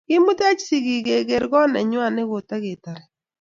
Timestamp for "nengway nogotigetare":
1.71-3.01